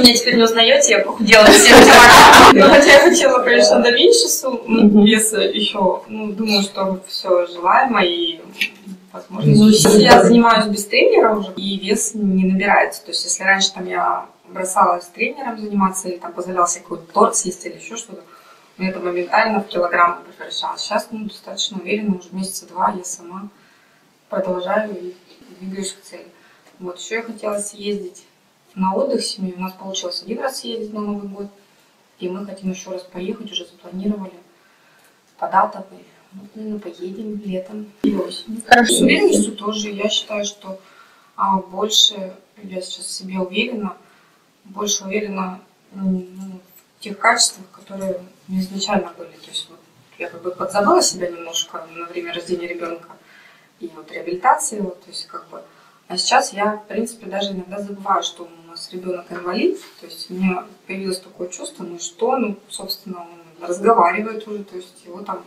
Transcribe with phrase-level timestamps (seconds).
[0.00, 2.54] меня теперь не узнаете, я похудела на 7 килограмм.
[2.54, 4.62] Ну, хотя я хотела, конечно, добить часу
[5.04, 6.02] веса еще.
[6.08, 8.40] Ну, думаю, что все желаемо и
[9.12, 9.52] возможно.
[9.54, 13.02] Ну, я занимаюсь без тренера уже, и вес не набирается.
[13.02, 17.12] То есть, если раньше там я бросала с тренером заниматься, или там позволяла себе какой-то
[17.12, 18.22] торт съесть или еще что-то,
[18.78, 20.80] это моментально в килограммы превращалось.
[20.80, 23.48] Сейчас, ну, достаточно уверенно, уже месяца два я сама
[24.28, 25.14] продолжаю и
[25.60, 26.26] двигаюсь к цели.
[26.78, 28.24] Вот, еще я хотела съездить
[28.74, 29.54] на отдых с семьей.
[29.56, 31.46] У нас получилось один раз съездить на Новый год.
[32.18, 34.34] И мы хотим еще раз поехать, уже запланировали
[35.38, 35.84] по датам.
[36.32, 38.62] Вот, наверное, поедем летом и осенью.
[38.66, 38.94] Хорошо.
[38.94, 39.90] С уверенностью тоже.
[39.90, 40.80] Я считаю, что
[41.34, 43.96] а, больше, я сейчас в себе уверена,
[44.64, 45.60] больше уверена
[45.92, 46.26] ну,
[46.98, 49.30] в тех качествах, которые меня изначально были.
[49.30, 49.80] То есть вот
[50.18, 53.08] я как бы подзабыла себя немножко на время рождения ребенка
[53.80, 55.62] и вот реабилитации, вот, то есть как бы
[56.10, 58.48] а сейчас я, в принципе, даже иногда забываю, что у
[58.80, 59.78] нас ребенок инвалид.
[60.00, 64.76] То есть у меня появилось такое чувство, ну что, ну, собственно, он разговаривает уже, то
[64.76, 65.44] есть его там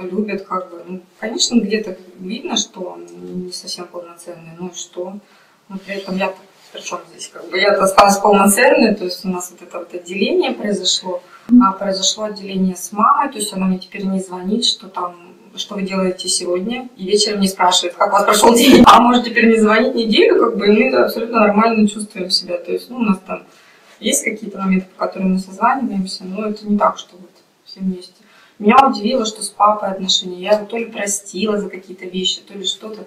[0.00, 0.84] любят как бы.
[0.86, 3.06] Ну, конечно, где-то видно, что он
[3.46, 5.18] не совсем полноценный, ну и что.
[5.68, 6.32] Но при этом я
[6.72, 9.92] при чем здесь как бы я осталась полноценной, то есть у нас вот это вот
[9.92, 11.20] отделение произошло,
[11.60, 15.74] а произошло отделение с мамой, то есть она мне теперь не звонит, что там что
[15.74, 18.82] вы делаете сегодня, и вечером не спрашивает, как у вас прошел день.
[18.86, 22.58] А может теперь не звонить неделю, как бы, и мы абсолютно нормально чувствуем себя.
[22.58, 23.44] То есть, ну, у нас там
[23.98, 27.30] есть какие-то моменты, по которым мы созваниваемся, но это не так, что вот
[27.64, 28.14] все вместе.
[28.58, 30.40] Меня удивило, что с папой отношения.
[30.40, 33.06] Я его то ли простила за какие-то вещи, то ли что-то.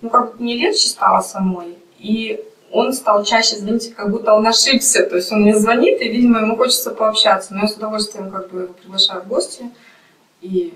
[0.00, 1.78] Ну, как мне легче стало самой.
[1.98, 5.04] И он стал чаще звонить, как будто он ошибся.
[5.04, 7.54] То есть он мне звонит, и, видимо, ему хочется пообщаться.
[7.54, 9.70] Но я с удовольствием как бы его приглашаю в гости.
[10.40, 10.74] И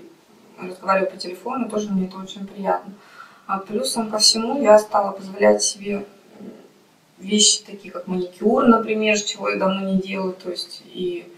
[0.57, 2.93] разговариваю по телефону, тоже мне это очень приятно.
[3.45, 6.05] А плюсом ко всему я стала позволять себе
[7.17, 11.31] вещи такие, как маникюр, например, чего я давно не делаю, то есть и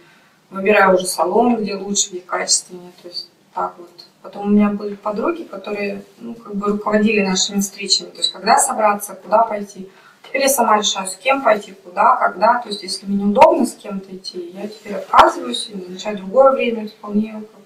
[0.49, 3.89] выбираю уже салон, где лучше, где качественнее, то есть так вот.
[4.21, 8.57] Потом у меня были подруги, которые, ну, как бы руководили нашими встречами, то есть когда
[8.57, 9.89] собраться, куда пойти.
[10.23, 13.73] Теперь я сама решаю, с кем пойти, куда, когда, то есть если мне неудобно с
[13.73, 17.64] кем-то идти, я теперь отказываюсь и назначаю другое время, вполне как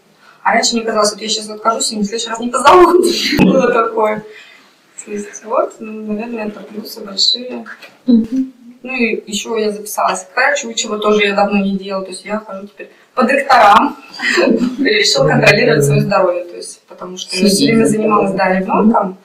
[0.50, 3.06] а раньше мне казалось, вот я сейчас откажусь, и в следующий раз не позовут.
[3.40, 4.24] Было такое.
[5.06, 7.66] То есть вот, ну, наверное, это плюсы большие.
[8.08, 12.04] Ну и еще я записалась к врачу, чего тоже я давно не делала.
[12.04, 13.98] То есть я хожу теперь по докторам.
[14.80, 16.46] Решила контролировать свое здоровье.
[16.46, 19.18] То есть, потому что я все время занималась, да, ребенком.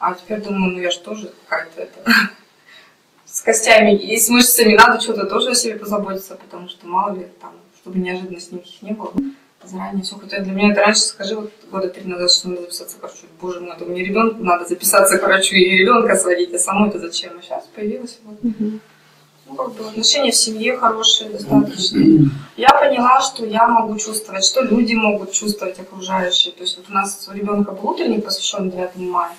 [0.00, 2.10] А теперь думаю, ну я же тоже какая-то это
[3.26, 7.26] с костями и с мышцами надо что-то тоже о себе позаботиться, потому что мало ли
[7.40, 9.12] там, чтобы неожиданностей никаких не было
[9.68, 10.16] заранее все.
[10.16, 13.26] Хотя для меня это раньше, скажи, вот года три назад, что надо записаться к врачу.
[13.40, 16.98] Боже мой, это мне ребенку надо записаться к врачу и ребенка сводить, а самой это
[16.98, 17.32] зачем?
[17.38, 18.38] А сейчас появилось вот.
[19.46, 22.30] Ну, как бы отношения в семье хорошие достаточно.
[22.56, 26.52] Я поняла, что я могу чувствовать, что люди могут чувствовать окружающие.
[26.54, 29.32] То есть вот у нас у ребенка был утренник, посвящен 9 мая,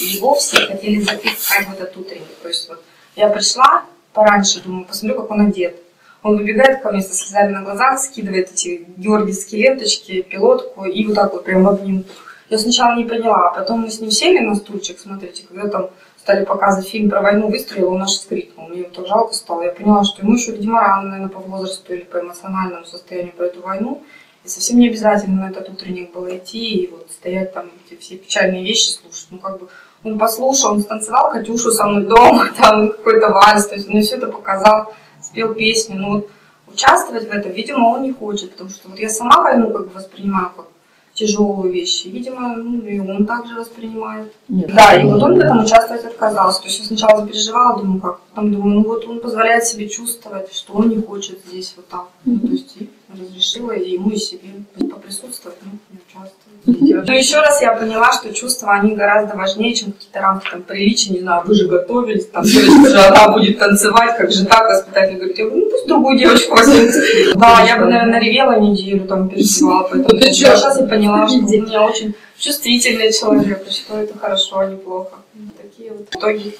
[0.00, 2.34] и его все хотели записать в этот утренник.
[2.42, 2.82] То есть вот
[3.14, 5.76] я пришла пораньше, думаю, посмотрю, как он одет.
[6.22, 11.16] Он выбегает ко мне со слезами на глазах, скидывает эти георгиевские ленточки, пилотку и вот
[11.16, 12.10] так вот прям в обнимку.
[12.48, 15.90] Я сначала не поняла, а потом мы с ним сели на стульчик, смотрите, когда там
[16.18, 18.68] стали показывать фильм про войну, выстрелил, он аж вскрикнул.
[18.68, 19.62] Мне его так жалко стало.
[19.62, 23.60] Я поняла, что ему еще, рано, наверное, по возрасту или по эмоциональному состоянию про эту
[23.62, 24.02] войну.
[24.44, 28.16] И совсем не обязательно на этот утренник было идти и вот стоять там, эти все
[28.16, 29.28] печальные вещи слушать.
[29.30, 29.68] Ну, как бы
[30.04, 34.02] он послушал, он станцевал Катюшу со мной дома, там какой-то вальс, то есть он мне
[34.02, 34.92] все это показал
[35.32, 36.30] спел песню, но вот
[36.68, 39.94] участвовать в этом, видимо, он не хочет, потому что вот я сама войну как бы
[39.94, 40.66] воспринимаю как
[41.14, 44.32] тяжелую вещь, видимо, ну, и он также воспринимает.
[44.48, 46.62] Нет, да, и вот он в этом участвовать отказался.
[46.62, 50.54] То есть я сначала запереживала, думаю, как, потом думаю, ну вот он позволяет себе чувствовать,
[50.54, 52.00] что он не хочет здесь вот так.
[52.00, 52.08] Mm-hmm.
[52.24, 52.90] Ну, то есть и
[53.32, 54.50] разрешила и ему, и себе
[54.90, 57.06] поприсутствовать, ну, не участвовать.
[57.06, 61.12] Но еще раз я поняла, что чувства, они гораздо важнее, чем какие-то рамки там, приличия,
[61.14, 65.16] не знаю, вы же готовились, там, девочка же она будет танцевать, как же так, воспитатель
[65.16, 66.90] говорит, я говорю, ну пусть другую девочку возьмут.
[67.34, 71.82] Да, я бы, наверное, ревела неделю, там, переживала, поэтому сейчас я поняла, что у меня
[71.82, 75.16] очень чувствительный человек, что это хорошо, а не плохо.
[75.60, 76.54] Такие вот итоги.